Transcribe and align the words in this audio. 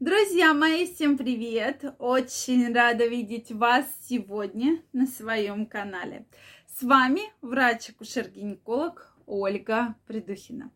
Друзья 0.00 0.52
мои, 0.54 0.92
всем 0.92 1.16
привет! 1.16 1.84
Очень 2.00 2.74
рада 2.74 3.06
видеть 3.06 3.52
вас 3.52 3.86
сегодня 4.02 4.82
на 4.92 5.06
своем 5.06 5.66
канале. 5.66 6.26
С 6.66 6.82
вами 6.82 7.20
врач-акушер-гинеколог 7.42 9.16
Ольга 9.24 9.94
Придухина. 10.08 10.72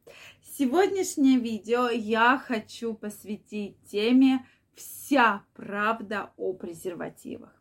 Сегодняшнее 0.57 1.41
видео 1.41 1.89
я 1.89 2.39
хочу 2.39 2.95
посвятить 2.95 3.77
теме 3.91 4.46
«Вся 4.77 5.43
правда 5.53 6.32
о 6.37 6.53
презервативах». 6.53 7.61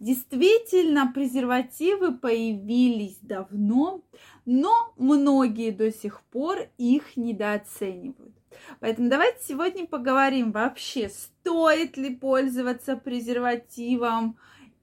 Действительно, 0.00 1.12
презервативы 1.14 2.18
появились 2.18 3.18
давно, 3.22 4.02
но 4.44 4.92
многие 4.96 5.70
до 5.70 5.92
сих 5.92 6.22
пор 6.24 6.68
их 6.76 7.16
недооценивают. 7.16 8.37
Поэтому 8.80 9.08
давайте 9.08 9.38
сегодня 9.42 9.86
поговорим 9.86 10.52
вообще, 10.52 11.08
стоит 11.08 11.96
ли 11.96 12.14
пользоваться 12.14 12.96
презервативом 12.96 14.38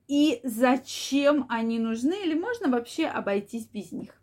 и 0.08 0.40
зачем 0.44 1.46
они 1.50 1.80
нужны, 1.80 2.16
или 2.24 2.34
можно 2.34 2.70
вообще 2.70 3.08
обойтись 3.08 3.66
без 3.68 3.92
них. 3.92 4.22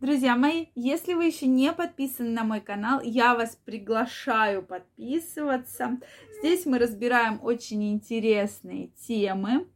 Друзья 0.00 0.36
мои, 0.36 0.66
если 0.74 1.14
вы 1.14 1.24
еще 1.26 1.46
не 1.46 1.72
подписаны 1.72 2.30
на 2.30 2.44
мой 2.44 2.60
канал, 2.60 3.00
я 3.02 3.34
вас 3.34 3.58
приглашаю 3.64 4.62
подписываться. 4.62 5.98
Здесь 6.38 6.66
мы 6.66 6.78
разбираем 6.78 7.40
очень 7.42 7.92
интересные 7.92 8.88
темы. 9.06 9.66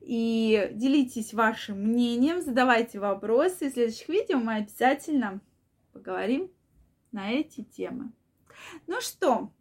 И 0.00 0.70
делитесь 0.72 1.32
вашим 1.32 1.78
мнением, 1.82 2.42
задавайте 2.42 2.98
вопросы. 2.98 3.70
В 3.70 3.72
следующих 3.72 4.08
видео 4.08 4.38
мы 4.38 4.56
обязательно 4.56 5.40
поговорим 5.92 6.50
на 7.12 7.30
эти 7.30 7.62
темы. 7.62 8.12
Ну 8.86 9.00
что, 9.00 9.52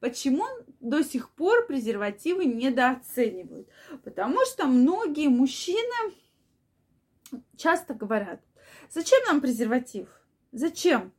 Почему 0.00 0.44
до 0.80 1.02
сих 1.02 1.30
пор 1.30 1.66
презервативы 1.66 2.44
недооценивают? 2.44 3.68
Потому 4.04 4.44
что 4.44 4.66
многие 4.66 5.28
мужчины 5.28 6.14
часто 7.56 7.94
говорят, 7.94 8.40
зачем 8.90 9.18
нам 9.26 9.40
презерватив? 9.40 10.08
Зачем? 10.52 11.12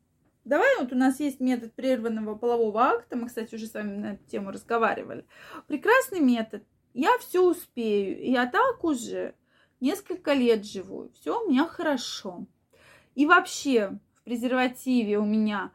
Давай, 0.45 0.77
вот 0.79 0.93
у 0.93 0.95
нас 0.95 1.19
есть 1.19 1.39
метод 1.39 1.73
прерванного 1.73 2.35
полового 2.35 2.81
акта, 2.83 3.17
мы, 3.17 3.27
кстати, 3.27 3.55
уже 3.55 3.67
с 3.67 3.73
вами 3.73 3.97
на 3.97 4.13
эту 4.13 4.23
тему 4.25 4.51
разговаривали. 4.51 5.25
Прекрасный 5.67 6.21
метод, 6.21 6.63
я 6.93 7.17
все 7.17 7.43
успею, 7.43 8.23
я 8.23 8.45
так 8.45 8.83
уже 8.83 9.35
несколько 9.81 10.33
лет 10.33 10.65
живу, 10.65 11.11
все 11.13 11.43
у 11.43 11.49
меня 11.49 11.65
хорошо. 11.65 12.45
И 13.15 13.25
вообще 13.25 13.99
в 14.13 14.23
презервативе 14.23 15.17
у 15.17 15.25
меня 15.25 15.73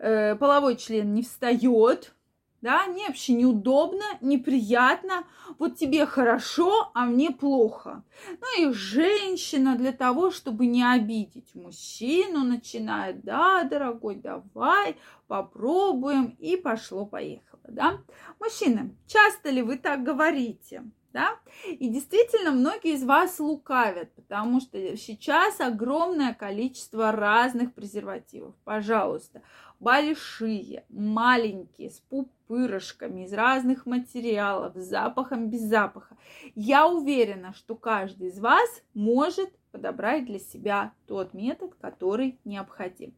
э, 0.00 0.34
половой 0.36 0.76
член 0.76 1.14
не 1.14 1.22
встает, 1.22 2.14
да, 2.62 2.86
мне 2.86 3.06
вообще 3.06 3.32
неудобно, 3.32 4.04
неприятно, 4.20 5.24
вот 5.58 5.76
тебе 5.76 6.04
хорошо, 6.04 6.90
а 6.94 7.06
мне 7.06 7.30
плохо. 7.30 8.02
Ну 8.40 8.62
и 8.62 8.72
женщина 8.72 9.76
для 9.76 9.92
того, 9.92 10.30
чтобы 10.30 10.66
не 10.66 10.82
обидеть 10.82 11.54
мужчину, 11.54 12.44
начинает, 12.44 13.22
да, 13.22 13.64
дорогой, 13.64 14.16
давай, 14.16 14.96
попробуем, 15.26 16.36
и 16.38 16.56
пошло-поехало, 16.56 17.62
да. 17.68 18.00
Мужчины, 18.38 18.94
часто 19.06 19.50
ли 19.50 19.62
вы 19.62 19.78
так 19.78 20.02
говорите? 20.02 20.82
да? 21.12 21.38
И 21.66 21.88
действительно, 21.88 22.50
многие 22.50 22.94
из 22.94 23.04
вас 23.04 23.40
лукавят, 23.40 24.12
потому 24.14 24.60
что 24.60 24.96
сейчас 24.96 25.60
огромное 25.60 26.34
количество 26.34 27.12
разных 27.12 27.74
презервативов. 27.74 28.54
Пожалуйста, 28.64 29.42
большие, 29.80 30.84
маленькие, 30.90 31.90
с 31.90 31.98
пупырышками, 32.00 33.24
из 33.24 33.32
разных 33.32 33.86
материалов, 33.86 34.76
с 34.76 34.88
запахом, 34.88 35.48
без 35.48 35.62
запаха. 35.62 36.16
Я 36.54 36.86
уверена, 36.86 37.52
что 37.54 37.74
каждый 37.74 38.28
из 38.28 38.38
вас 38.38 38.82
может 38.94 39.50
подобрать 39.72 40.26
для 40.26 40.38
себя 40.38 40.92
тот 41.06 41.32
метод, 41.32 41.74
который 41.80 42.38
необходим. 42.44 43.14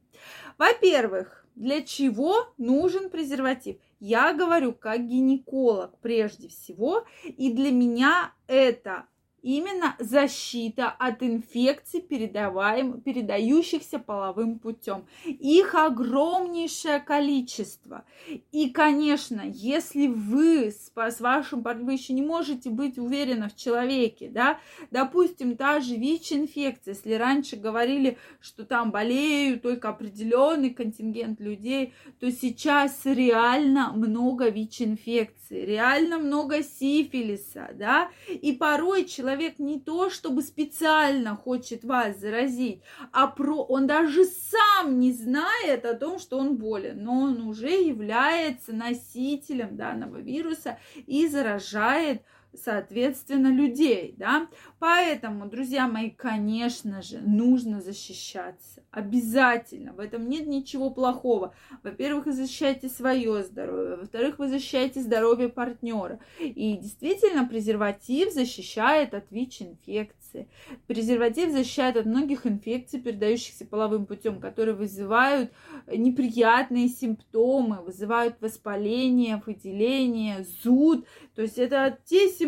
Во-первых, 0.58 1.46
для 1.54 1.82
чего 1.82 2.46
нужен 2.58 3.10
презерватив? 3.10 3.76
Я 4.00 4.32
говорю 4.32 4.72
как 4.72 5.06
гинеколог 5.06 5.98
прежде 5.98 6.48
всего, 6.48 7.04
и 7.24 7.52
для 7.52 7.70
меня 7.70 8.32
это 8.46 9.06
именно 9.42 9.96
защита 9.98 10.88
от 10.88 11.22
инфекций, 11.22 12.00
передаваем, 12.00 13.00
передающихся 13.00 13.98
половым 13.98 14.58
путем. 14.58 15.04
Их 15.24 15.74
огромнейшее 15.74 17.00
количество. 17.00 18.04
И, 18.52 18.70
конечно, 18.70 19.42
если 19.44 20.06
вы 20.06 20.70
с, 20.70 20.92
с 20.94 21.20
вашим 21.20 21.62
вы 21.62 21.92
еще 21.92 22.12
не 22.12 22.22
можете 22.22 22.70
быть 22.70 22.98
уверены 22.98 23.48
в 23.48 23.56
человеке, 23.56 24.30
да, 24.32 24.58
допустим, 24.90 25.56
та 25.56 25.80
же 25.80 25.96
ВИЧ-инфекция, 25.96 26.94
если 26.94 27.14
раньше 27.14 27.56
говорили, 27.56 28.18
что 28.40 28.64
там 28.64 28.90
болеют 28.90 29.62
только 29.62 29.88
определенный 29.88 30.70
контингент 30.70 31.40
людей, 31.40 31.94
то 32.20 32.30
сейчас 32.30 33.00
реально 33.04 33.92
много 33.92 34.48
ВИЧ-инфекций, 34.48 35.64
реально 35.64 36.18
много 36.18 36.62
сифилиса, 36.62 37.70
да, 37.74 38.10
и 38.28 38.52
порой 38.52 39.04
человек 39.04 39.31
человек 39.32 39.58
не 39.58 39.80
то, 39.80 40.10
чтобы 40.10 40.42
специально 40.42 41.36
хочет 41.36 41.84
вас 41.84 42.18
заразить, 42.18 42.82
а 43.12 43.26
про 43.26 43.64
он 43.64 43.86
даже 43.86 44.24
сам 44.24 44.98
не 44.98 45.12
знает 45.12 45.86
о 45.86 45.94
том, 45.94 46.18
что 46.18 46.38
он 46.38 46.56
болен, 46.56 47.02
но 47.02 47.22
он 47.22 47.40
уже 47.40 47.70
является 47.70 48.74
носителем 48.74 49.76
данного 49.76 50.18
вируса 50.18 50.78
и 51.06 51.26
заражает 51.28 52.22
соответственно, 52.54 53.48
людей, 53.48 54.14
да. 54.16 54.48
Поэтому, 54.78 55.48
друзья 55.48 55.88
мои, 55.88 56.10
конечно 56.10 57.02
же, 57.02 57.18
нужно 57.20 57.80
защищаться. 57.80 58.82
Обязательно. 58.90 59.92
В 59.92 60.00
этом 60.00 60.28
нет 60.28 60.46
ничего 60.46 60.90
плохого. 60.90 61.54
Во-первых, 61.82 62.26
вы 62.26 62.32
защищаете 62.32 62.88
свое 62.88 63.42
здоровье. 63.42 63.96
Во-вторых, 63.96 64.38
вы 64.38 64.48
защищаете 64.48 65.00
здоровье 65.00 65.48
партнера. 65.48 66.18
И 66.38 66.76
действительно, 66.76 67.46
презерватив 67.46 68.32
защищает 68.32 69.14
от 69.14 69.30
ВИЧ-инфекции. 69.30 70.48
Презерватив 70.86 71.52
защищает 71.52 71.96
от 71.96 72.06
многих 72.06 72.46
инфекций, 72.46 73.00
передающихся 73.00 73.66
половым 73.66 74.06
путем, 74.06 74.40
которые 74.40 74.74
вызывают 74.74 75.52
неприятные 75.86 76.88
симптомы, 76.88 77.82
вызывают 77.82 78.36
воспаление, 78.40 79.42
выделение, 79.44 80.44
зуд. 80.62 81.06
То 81.34 81.42
есть 81.42 81.58
это 81.58 81.98
те 82.04 82.28
симптомы, 82.28 82.41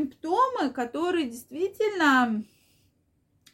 которые 0.71 1.31
действительно 1.31 2.45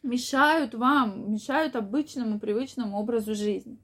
мешают 0.02 0.74
вам, 0.74 1.32
мешают 1.32 1.76
обычному 1.76 2.38
привычному 2.38 2.98
образу 2.98 3.34
жизни. 3.34 3.78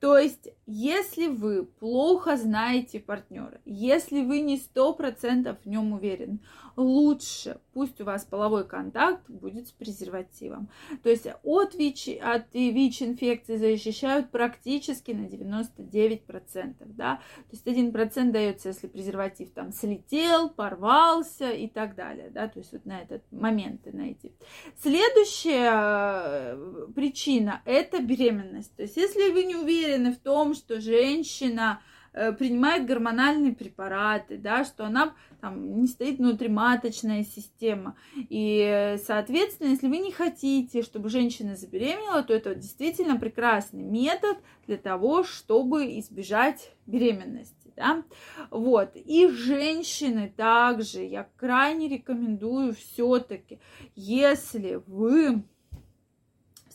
То 0.00 0.16
есть, 0.16 0.48
если 0.66 1.26
вы 1.26 1.66
плохо 1.66 2.38
знаете 2.38 3.00
партнера, 3.00 3.60
если 3.66 4.24
вы 4.24 4.40
не 4.40 4.56
сто 4.56 4.94
процентов 4.94 5.58
в 5.62 5.68
нем 5.68 5.92
уверены, 5.92 6.38
лучше 6.76 7.60
пусть 7.74 8.00
у 8.00 8.04
вас 8.04 8.24
половой 8.24 8.66
контакт 8.66 9.28
будет 9.28 9.68
с 9.68 9.72
презервативом. 9.72 10.70
То 11.02 11.10
есть 11.10 11.26
от 11.42 11.74
ВИЧ, 11.74 12.18
от 12.22 12.54
ВИЧ-инфекции 12.54 13.56
защищают 13.56 14.30
практически 14.30 15.10
на 15.10 15.26
99%, 15.26 16.74
да. 16.86 17.16
То 17.50 17.56
есть 17.56 17.66
1% 17.66 18.30
дается, 18.30 18.68
если 18.68 18.86
презерватив 18.86 19.50
там 19.50 19.72
слетел, 19.72 20.48
порвался 20.48 21.50
и 21.50 21.68
так 21.68 21.94
далее, 21.94 22.30
да. 22.30 22.48
То 22.48 22.60
есть 22.60 22.72
вот 22.72 22.86
на 22.86 23.00
этот 23.00 23.22
момент 23.30 23.84
найти. 23.92 24.32
Следующая 24.80 26.54
э, 26.54 26.86
причина– 26.94 27.60
это 27.66 28.00
беременность. 28.00 28.74
То 28.76 28.82
есть 28.82 28.96
если 28.96 29.30
вы 29.30 29.44
не 29.44 29.56
уверены 29.56 29.89
в 29.98 30.18
том, 30.18 30.54
что 30.54 30.80
женщина 30.80 31.80
Э, 32.12 32.32
принимает 32.32 32.86
гормональные 32.86 33.52
препараты, 33.52 34.36
да, 34.36 34.64
что 34.64 34.84
она 34.84 35.14
там 35.40 35.80
не 35.80 35.86
стоит 35.86 36.18
внутриматочная 36.18 37.22
система. 37.22 37.96
И, 38.16 38.96
соответственно, 39.06 39.68
если 39.68 39.86
вы 39.86 39.98
не 39.98 40.10
хотите, 40.10 40.82
чтобы 40.82 41.08
женщина 41.08 41.54
забеременела, 41.54 42.24
то 42.24 42.34
это 42.34 42.56
действительно 42.56 43.16
прекрасный 43.16 43.84
метод 43.84 44.38
для 44.66 44.76
того, 44.76 45.22
чтобы 45.22 46.00
избежать 46.00 46.72
беременности. 46.84 47.72
Да? 47.76 48.02
Вот. 48.50 48.90
И 48.96 49.28
женщины 49.28 50.32
также 50.36 51.04
я 51.04 51.28
крайне 51.36 51.86
рекомендую 51.86 52.74
все-таки, 52.74 53.60
если 53.94 54.82
вы 54.88 55.44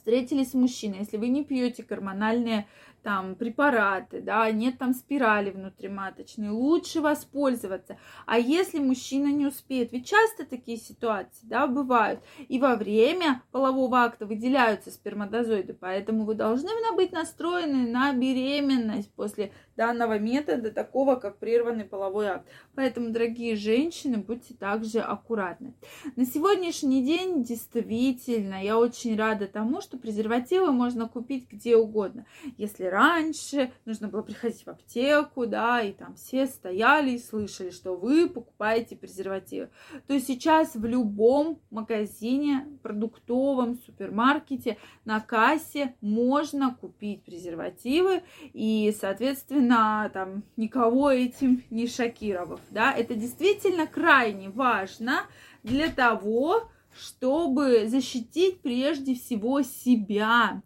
встретились 0.05 0.51
с 0.51 0.53
мужчиной, 0.53 0.99
если 0.99 1.17
вы 1.17 1.29
не 1.29 1.43
пьете 1.43 1.83
гормональные 1.83 2.67
там 3.05 3.35
препараты, 3.35 4.19
да, 4.19 4.49
нет 4.49 4.79
там 4.79 4.95
спирали 4.95 5.51
внутриматочной, 5.51 6.49
лучше 6.49 7.01
воспользоваться. 7.01 7.99
А 8.25 8.39
если 8.39 8.79
мужчина 8.79 9.27
не 9.27 9.45
успеет, 9.45 9.91
ведь 9.91 10.07
часто 10.07 10.43
такие 10.43 10.79
ситуации, 10.79 11.45
да, 11.45 11.67
бывают, 11.67 12.21
и 12.47 12.59
во 12.59 12.75
время 12.75 13.43
полового 13.51 13.99
акта 13.99 14.25
выделяются 14.25 14.89
сперматозоиды, 14.89 15.75
поэтому 15.79 16.25
вы 16.25 16.33
должны 16.33 16.71
быть 16.95 17.11
настроены 17.11 17.87
на 17.91 18.11
беременность 18.11 19.13
после 19.13 19.51
данного 19.75 20.17
метода, 20.17 20.71
такого 20.71 21.15
как 21.15 21.37
прерванный 21.37 21.85
половой 21.85 22.27
акт. 22.27 22.47
Поэтому, 22.73 23.11
дорогие 23.11 23.55
женщины, 23.55 24.17
будьте 24.17 24.55
также 24.55 24.99
аккуратны. 24.99 25.75
На 26.15 26.25
сегодняшний 26.25 27.03
день 27.03 27.43
действительно 27.43 28.63
я 28.63 28.79
очень 28.79 29.15
рада 29.15 29.47
тому, 29.47 29.81
что 29.81 29.97
презервативы 29.97 30.71
можно 30.71 31.07
купить 31.07 31.47
где 31.51 31.75
угодно. 31.75 32.25
Если 32.57 32.85
раньше 32.95 33.73
нужно 33.83 34.07
было 34.07 34.21
приходить 34.21 34.65
в 34.65 34.69
аптеку, 34.69 35.45
да, 35.45 35.81
и 35.81 35.91
там 35.91 36.15
все 36.15 36.47
стояли 36.47 37.11
и 37.11 37.19
слышали, 37.19 37.69
что 37.69 37.93
вы 37.93 38.29
покупаете 38.29 38.95
презервативы, 38.95 39.69
то 40.07 40.17
сейчас 40.19 40.75
в 40.75 40.85
любом 40.85 41.59
магазине, 41.71 42.65
продуктовом, 42.83 43.77
супермаркете, 43.85 44.77
на 45.03 45.19
кассе 45.19 45.95
можно 45.99 46.73
купить 46.73 47.23
презервативы 47.23 48.23
и, 48.53 48.95
соответственно, 48.97 50.09
там 50.13 50.43
никого 50.55 51.11
этим 51.11 51.63
не 51.69 51.87
шокировав, 51.87 52.61
да, 52.71 52.93
это 52.93 53.13
действительно 53.15 53.87
крайне 53.87 54.49
важно 54.49 55.23
для 55.63 55.89
того, 55.89 56.69
чтобы 56.97 57.87
защитить 57.87 58.61
прежде 58.61 59.15
всего 59.15 59.61
себя, 59.63 60.61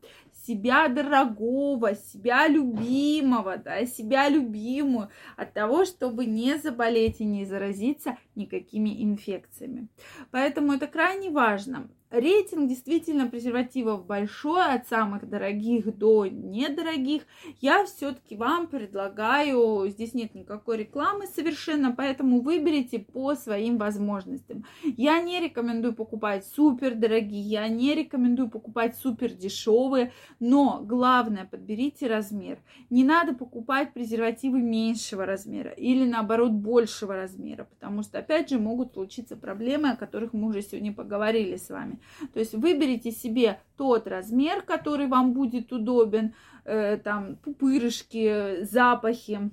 себя 0.49 0.87
дорогого, 0.87 1.95
себя 1.95 2.47
любимого, 2.47 3.57
да, 3.57 3.85
себя 3.85 4.29
любимую 4.29 5.09
от 5.37 5.53
того, 5.53 5.85
чтобы 5.85 6.25
не 6.25 6.57
заболеть 6.57 7.21
и 7.21 7.25
не 7.25 7.45
заразиться 7.45 8.17
никакими 8.35 9.03
инфекциями. 9.03 9.87
Поэтому 10.31 10.73
это 10.73 10.87
крайне 10.87 11.29
важно. 11.29 11.89
Рейтинг 12.11 12.67
действительно 12.67 13.27
презервативов 13.27 14.07
большой, 14.07 14.65
от 14.73 14.87
самых 14.87 15.29
дорогих 15.29 15.95
до 15.95 16.25
недорогих. 16.25 17.21
Я 17.61 17.85
все-таки 17.85 18.35
вам 18.35 18.65
предлагаю, 18.65 19.87
здесь 19.89 20.15
нет 20.15 20.33
никакой 20.33 20.77
рекламы 20.77 21.27
совершенно, 21.27 21.91
поэтому 21.91 22.41
выберите 22.41 22.97
по 22.97 23.35
своим 23.35 23.77
возможностям. 23.77 24.65
Я 24.97 25.21
не 25.21 25.39
рекомендую 25.39 25.93
покупать 25.93 26.47
супер 26.47 26.95
дорогие, 26.95 27.43
я 27.43 27.67
не 27.67 27.93
рекомендую 27.93 28.49
покупать 28.49 28.95
супер 28.95 29.31
дешевые, 29.31 30.11
но 30.39 30.81
главное, 30.83 31.45
подберите 31.45 32.07
размер. 32.07 32.57
Не 32.89 33.03
надо 33.03 33.35
покупать 33.35 33.93
презервативы 33.93 34.63
меньшего 34.63 35.27
размера 35.27 35.69
или 35.69 36.09
наоборот 36.09 36.53
большего 36.53 37.13
размера, 37.13 37.65
потому 37.65 38.01
что 38.01 38.17
опять 38.17 38.49
же 38.49 38.57
могут 38.57 38.93
случиться 38.93 39.37
проблемы, 39.37 39.91
о 39.91 39.95
которых 39.95 40.33
мы 40.33 40.47
уже 40.47 40.63
сегодня 40.63 40.91
поговорили 40.91 41.55
с 41.55 41.69
вами. 41.69 41.98
То 42.33 42.39
есть 42.39 42.53
выберите 42.53 43.11
себе 43.11 43.59
тот 43.77 44.07
размер, 44.07 44.61
который 44.61 45.07
вам 45.07 45.33
будет 45.33 45.71
удобен, 45.71 46.33
э, 46.65 46.97
там 46.97 47.37
пупырышки, 47.37 48.63
запахи, 48.63 49.51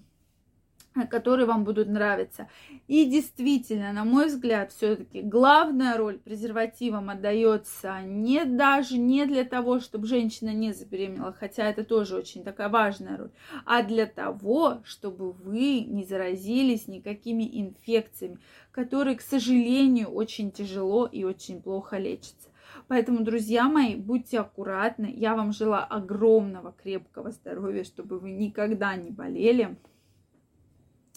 которые 1.04 1.46
вам 1.46 1.64
будут 1.64 1.88
нравиться. 1.88 2.48
И 2.86 3.04
действительно, 3.04 3.92
на 3.92 4.04
мой 4.04 4.26
взгляд, 4.26 4.72
все-таки 4.72 5.20
главная 5.20 5.96
роль 5.98 6.18
презервативам 6.18 7.10
отдается 7.10 8.00
не 8.02 8.44
даже 8.44 8.96
не 8.96 9.26
для 9.26 9.44
того, 9.44 9.80
чтобы 9.80 10.06
женщина 10.06 10.54
не 10.54 10.72
забеременела, 10.72 11.32
хотя 11.32 11.68
это 11.68 11.84
тоже 11.84 12.16
очень 12.16 12.42
такая 12.42 12.70
важная 12.70 13.18
роль, 13.18 13.30
а 13.64 13.82
для 13.82 14.06
того, 14.06 14.80
чтобы 14.84 15.32
вы 15.32 15.80
не 15.80 16.04
заразились 16.04 16.88
никакими 16.88 17.48
инфекциями, 17.60 18.38
которые, 18.70 19.16
к 19.16 19.20
сожалению, 19.20 20.08
очень 20.08 20.50
тяжело 20.50 21.06
и 21.06 21.24
очень 21.24 21.60
плохо 21.60 21.98
лечатся. 21.98 22.48
Поэтому, 22.88 23.24
друзья 23.24 23.68
мои, 23.68 23.96
будьте 23.96 24.38
аккуратны. 24.38 25.12
Я 25.16 25.34
вам 25.34 25.52
желаю 25.52 25.86
огромного 25.88 26.72
крепкого 26.72 27.30
здоровья, 27.32 27.84
чтобы 27.84 28.18
вы 28.18 28.30
никогда 28.30 28.94
не 28.96 29.10
болели. 29.10 29.76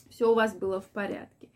Все 0.09 0.31
у 0.31 0.35
вас 0.35 0.55
было 0.55 0.81
в 0.81 0.87
порядке. 0.89 1.49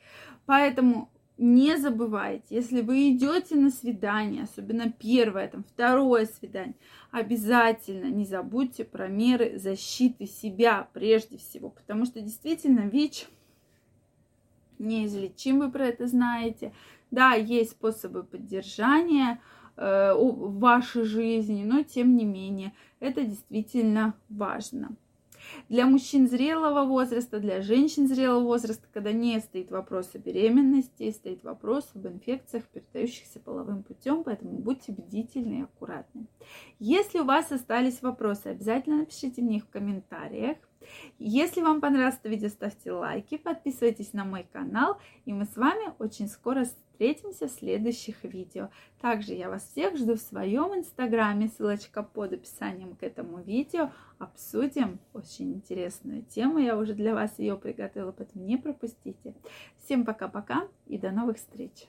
Поэтому 0.46 1.10
не 1.38 1.78
забывайте, 1.78 2.46
если 2.50 2.82
вы 2.82 3.12
идете 3.12 3.56
на 3.56 3.72
свидание, 3.72 4.44
особенно 4.44 4.92
первое, 4.92 5.48
там, 5.48 5.64
второе 5.64 6.26
свидание, 6.26 6.76
обязательно 7.12 8.06
не 8.06 8.26
забудьте 8.26 8.86
про 8.86 9.08
меры 9.08 9.58
защиты 9.58 10.28
себя 10.28 10.88
прежде 10.94 11.38
всего, 11.38 11.70
потому 11.70 12.06
что 12.06 12.22
действительно 12.22 12.82
ВИЧ 12.82 13.28
неизлечим, 14.78 15.60
вы 15.60 15.72
про 15.72 15.88
это 15.88 16.08
знаете. 16.08 16.74
Да, 17.10 17.34
есть 17.34 17.72
способы 17.72 18.24
поддержания, 18.24 19.40
Э, 19.76 20.14
в 20.14 20.60
вашей 20.60 21.04
жизни, 21.04 21.64
но 21.64 21.82
тем 21.82 22.16
не 22.16 22.26
менее 22.26 22.74
это 23.00 23.24
действительно 23.24 24.14
важно. 24.30 24.96
Для 25.70 25.86
мужчин 25.86 26.28
зрелого 26.28 26.86
возраста, 26.86 27.40
для 27.40 27.62
женщин 27.62 28.08
зрелого 28.08 28.44
возраста, 28.44 28.88
когда 28.94 29.12
не 29.12 29.40
стоит 29.40 29.72
вопрос 29.72 30.10
о 30.14 30.20
беременности, 30.20 31.12
стоит 31.12 31.44
вопрос 31.44 31.90
об 31.96 32.08
инфекциях, 32.08 32.66
передающихся 32.66 33.40
половым 33.40 33.84
путем, 33.84 34.24
поэтому 34.24 34.52
будьте 34.60 34.92
бдительны 34.92 35.60
и 35.60 35.64
аккуратны. 35.64 36.28
Если 36.80 37.20
у 37.20 37.26
вас 37.26 37.52
остались 37.52 38.02
вопросы, 38.02 38.48
обязательно 38.48 38.98
напишите 38.98 39.42
мне 39.42 39.58
их 39.58 39.64
в 39.64 39.70
комментариях. 39.70 40.58
Если 41.18 41.62
вам 41.62 41.80
понравилось 41.82 42.18
это 42.20 42.30
видео, 42.30 42.50
ставьте 42.50 42.92
лайки, 42.92 43.38
подписывайтесь 43.38 44.14
на 44.14 44.26
мой 44.26 44.46
канал, 44.52 45.00
и 45.26 45.34
мы 45.34 45.46
с 45.46 45.56
вами 45.56 45.94
очень 46.00 46.28
скоро 46.28 46.66
встретимся 46.94 47.48
в 47.48 47.52
следующих 47.52 48.24
видео. 48.24 48.70
Также 49.02 49.34
я 49.34 49.50
вас 49.50 49.68
всех 49.68 49.98
жду 49.98 50.16
в 50.16 50.20
своем 50.20 50.76
инстаграме, 50.76 51.50
ссылочка 51.50 52.04
под 52.04 52.34
описанием 52.34 52.96
к 52.96 53.04
этому 53.04 53.42
видео. 53.42 53.92
Обсудим 54.20 55.00
очень 55.14 55.54
интересную 55.54 56.22
тему, 56.24 56.60
я 56.60 56.78
уже 56.78 56.94
для 56.94 57.14
вас 57.14 57.40
ее 57.40 57.58
приготовила, 57.58 58.12
поэтому 58.12 58.46
не 58.46 58.58
пропустите. 58.58 59.34
Всем 59.84 60.06
пока-пока 60.06 60.68
и 60.88 60.98
до 60.98 61.12
новых 61.12 61.38
встреч! 61.38 61.88